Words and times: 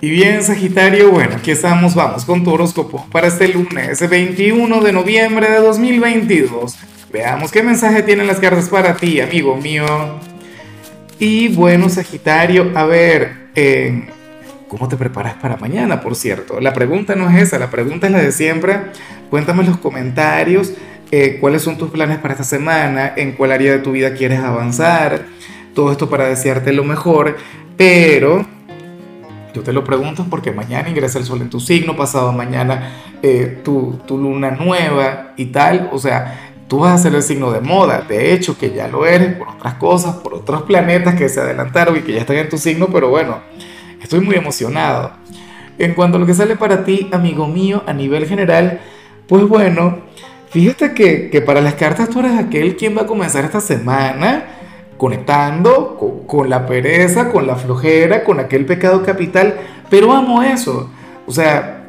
Y 0.00 0.10
bien, 0.10 0.44
Sagitario, 0.44 1.10
bueno, 1.10 1.34
aquí 1.34 1.50
estamos, 1.50 1.96
vamos 1.96 2.24
con 2.24 2.44
tu 2.44 2.52
horóscopo 2.52 3.04
para 3.10 3.26
este 3.26 3.48
lunes 3.48 4.08
21 4.08 4.80
de 4.80 4.92
noviembre 4.92 5.50
de 5.50 5.58
2022. 5.58 6.76
Veamos 7.12 7.50
qué 7.50 7.64
mensaje 7.64 8.04
tienen 8.04 8.28
las 8.28 8.38
cartas 8.38 8.68
para 8.68 8.94
ti, 8.94 9.20
amigo 9.20 9.56
mío. 9.56 9.86
Y 11.18 11.48
bueno, 11.48 11.88
Sagitario, 11.88 12.70
a 12.76 12.84
ver, 12.84 13.48
eh, 13.56 14.06
¿cómo 14.68 14.86
te 14.86 14.96
preparas 14.96 15.34
para 15.34 15.56
mañana, 15.56 16.00
por 16.00 16.14
cierto? 16.14 16.60
La 16.60 16.72
pregunta 16.72 17.16
no 17.16 17.28
es 17.28 17.42
esa, 17.42 17.58
la 17.58 17.68
pregunta 17.68 18.06
es 18.06 18.12
la 18.12 18.20
de 18.20 18.30
siempre. 18.30 18.78
Cuéntame 19.30 19.62
en 19.64 19.70
los 19.70 19.78
comentarios 19.78 20.74
eh, 21.10 21.38
cuáles 21.40 21.62
son 21.62 21.76
tus 21.76 21.90
planes 21.90 22.18
para 22.18 22.34
esta 22.34 22.44
semana, 22.44 23.14
en 23.16 23.32
cuál 23.32 23.50
área 23.50 23.72
de 23.72 23.78
tu 23.80 23.90
vida 23.90 24.14
quieres 24.14 24.38
avanzar. 24.38 25.24
Todo 25.74 25.90
esto 25.90 26.08
para 26.08 26.28
desearte 26.28 26.72
lo 26.72 26.84
mejor, 26.84 27.36
pero 27.76 28.46
yo 29.54 29.62
te 29.62 29.72
lo 29.72 29.84
pregunto 29.84 30.26
porque 30.28 30.52
mañana 30.52 30.88
ingresa 30.88 31.18
el 31.18 31.24
sol 31.24 31.40
en 31.40 31.50
tu 31.50 31.60
signo, 31.60 31.96
pasado 31.96 32.32
mañana 32.32 32.92
eh, 33.22 33.60
tu, 33.64 34.00
luna 34.08 34.50
nueva 34.50 35.32
y 35.36 35.46
tal. 35.46 35.88
O 35.92 35.98
sea, 35.98 36.52
tú 36.68 36.80
vas 36.80 36.94
a 36.94 37.02
ser 37.02 37.14
el 37.14 37.22
signo 37.22 37.50
de 37.50 37.60
moda. 37.60 38.04
De 38.06 38.32
hecho, 38.32 38.58
que 38.58 38.72
ya 38.72 38.88
lo 38.88 39.06
eres 39.06 39.34
por 39.36 39.48
otras 39.48 39.74
cosas, 39.74 40.16
por 40.16 40.34
otros 40.34 40.62
planetas 40.62 41.14
que 41.14 41.28
se 41.28 41.40
adelantaron 41.40 41.96
y 41.96 42.00
que 42.00 42.12
ya 42.12 42.20
están 42.20 42.36
en 42.36 42.48
tu 42.48 42.58
signo. 42.58 42.88
Pero 42.92 43.08
bueno, 43.08 43.38
estoy 44.02 44.20
muy 44.20 44.36
emocionado. 44.36 45.12
En 45.78 45.94
cuanto 45.94 46.16
a 46.16 46.20
lo 46.20 46.26
que 46.26 46.34
sale 46.34 46.56
para 46.56 46.84
ti, 46.84 47.08
amigo 47.12 47.46
mío, 47.46 47.82
a 47.86 47.92
nivel 47.92 48.26
general, 48.26 48.80
pues 49.28 49.46
bueno, 49.46 50.00
fíjate 50.50 50.92
que, 50.92 51.30
que 51.30 51.40
para 51.40 51.60
las 51.60 51.74
cartas 51.74 52.10
tú 52.10 52.20
eres 52.20 52.32
aquel 52.32 52.76
quien 52.76 52.96
va 52.96 53.02
a 53.02 53.06
comenzar 53.06 53.44
esta 53.44 53.60
semana 53.60 54.47
conectando 54.98 56.24
con, 56.26 56.50
la 56.50 56.66
pereza, 56.66 57.30
con 57.30 57.46
la 57.46 57.54
flojera, 57.56 58.24
con 58.24 58.40
aquel 58.40 58.66
pecado 58.66 59.02
capital, 59.02 59.54
pero 59.88 60.12
amo 60.12 60.42
eso. 60.42 60.90
O 61.26 61.32
sea, 61.32 61.86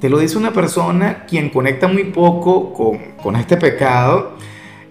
te 0.00 0.08
lo 0.08 0.18
dice 0.18 0.38
una 0.38 0.52
persona 0.52 1.24
quien 1.26 1.50
conecta 1.50 1.88
muy 1.88 2.04
poco 2.04 2.72
con, 3.22 3.36
este 3.36 3.56
pecado. 3.56 4.36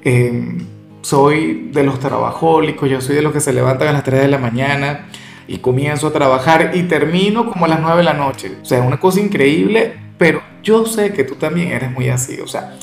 Eh, 0.03 0.57
soy 1.01 1.69
de 1.71 1.83
los 1.83 1.99
trabajólicos, 1.99 2.89
yo 2.89 2.99
soy 2.99 3.15
de 3.15 3.21
los 3.21 3.31
que 3.31 3.39
se 3.39 3.53
levantan 3.53 3.89
a 3.89 3.93
las 3.93 4.03
3 4.03 4.21
de 4.21 4.27
la 4.27 4.37
mañana 4.37 5.07
y 5.47 5.59
comienzo 5.59 6.07
a 6.07 6.11
trabajar 6.11 6.71
y 6.73 6.83
termino 6.83 7.49
como 7.49 7.65
a 7.65 7.67
las 7.67 7.79
9 7.79 7.97
de 7.97 8.03
la 8.03 8.13
noche. 8.13 8.57
O 8.61 8.65
sea, 8.65 8.81
una 8.81 8.99
cosa 8.99 9.19
increíble, 9.19 9.93
pero 10.17 10.41
yo 10.63 10.85
sé 10.85 11.13
que 11.13 11.23
tú 11.23 11.35
también 11.35 11.69
eres 11.69 11.91
muy 11.91 12.09
así. 12.09 12.39
O 12.41 12.47
sea, 12.47 12.75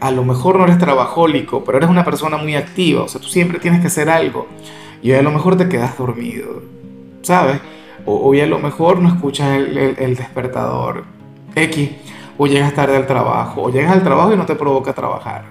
a 0.00 0.10
lo 0.10 0.24
mejor 0.24 0.58
no 0.58 0.64
eres 0.64 0.78
trabajólico, 0.78 1.64
pero 1.64 1.78
eres 1.78 1.90
una 1.90 2.04
persona 2.04 2.36
muy 2.36 2.54
activa, 2.56 3.02
o 3.02 3.08
sea, 3.08 3.20
tú 3.20 3.28
siempre 3.28 3.58
tienes 3.58 3.80
que 3.80 3.88
hacer 3.88 4.08
algo. 4.08 4.46
Y 5.02 5.12
a 5.12 5.22
lo 5.22 5.30
mejor 5.30 5.56
te 5.56 5.68
quedas 5.68 5.96
dormido, 5.96 6.62
¿sabes? 7.22 7.60
O, 8.04 8.32
a 8.32 8.46
lo 8.46 8.58
mejor 8.58 9.00
no 9.00 9.08
escuchas 9.08 9.58
el, 9.58 10.16
despertador 10.16 11.04
X, 11.54 11.90
o 12.36 12.46
llegas 12.46 12.74
tarde 12.74 12.96
al 12.96 13.06
trabajo, 13.06 13.62
o 13.62 13.70
llegas 13.70 13.92
al 13.92 14.02
trabajo 14.02 14.32
y 14.32 14.36
no 14.36 14.46
te 14.46 14.54
provoca 14.54 14.92
trabajar. 14.92 15.44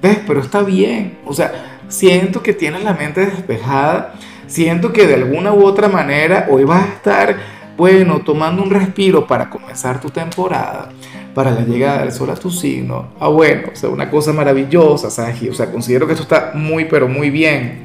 ¿Ves? 0.00 0.18
Pero 0.26 0.40
está 0.40 0.62
bien, 0.62 1.18
o 1.26 1.34
sea, 1.34 1.80
siento 1.88 2.42
que 2.42 2.54
tienes 2.54 2.82
la 2.84 2.94
mente 2.94 3.26
despejada, 3.26 4.14
siento 4.46 4.92
que 4.92 5.06
de 5.06 5.14
alguna 5.14 5.52
u 5.52 5.64
otra 5.64 5.88
manera 5.88 6.46
hoy 6.50 6.64
vas 6.64 6.84
a 6.84 6.92
estar, 6.94 7.36
bueno, 7.80 8.20
tomando 8.20 8.62
un 8.62 8.70
respiro 8.70 9.26
para 9.26 9.48
comenzar 9.48 10.02
tu 10.02 10.10
temporada 10.10 10.90
para 11.34 11.50
la 11.50 11.62
llegada 11.62 12.00
del 12.00 12.12
sol 12.12 12.28
a 12.28 12.34
tu 12.34 12.50
signo. 12.50 13.14
Ah, 13.18 13.28
bueno, 13.28 13.70
o 13.72 13.74
sea, 13.76 13.88
una 13.88 14.10
cosa 14.10 14.34
maravillosa, 14.34 15.08
Sagi. 15.08 15.48
O 15.48 15.54
sea, 15.54 15.72
considero 15.72 16.06
que 16.06 16.12
esto 16.12 16.24
está 16.24 16.52
muy, 16.54 16.84
pero 16.84 17.08
muy 17.08 17.30
bien. 17.30 17.84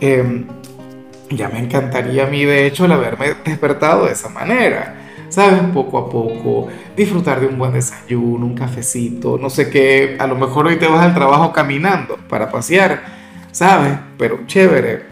Em, 0.00 0.44
ya 1.30 1.48
me 1.48 1.60
encantaría 1.60 2.24
a 2.24 2.26
mí, 2.26 2.44
de 2.44 2.66
hecho, 2.66 2.84
el 2.84 2.92
haberme 2.92 3.34
despertado 3.42 4.04
de 4.04 4.12
esa 4.12 4.28
manera. 4.28 4.98
¿Sabes? 5.30 5.62
Poco 5.72 5.96
a 5.96 6.10
poco, 6.10 6.68
disfrutar 6.94 7.40
de 7.40 7.46
un 7.46 7.56
buen 7.56 7.72
desayuno, 7.72 8.44
un 8.44 8.54
cafecito, 8.54 9.38
no 9.38 9.48
sé 9.48 9.70
qué. 9.70 10.16
A 10.18 10.26
lo 10.26 10.34
mejor 10.34 10.66
hoy 10.66 10.76
te 10.76 10.86
vas 10.86 11.00
al 11.00 11.14
trabajo 11.14 11.54
caminando 11.54 12.18
para 12.28 12.50
pasear, 12.50 13.02
¿sabes? 13.50 13.94
Pero 14.18 14.40
chévere. 14.46 15.11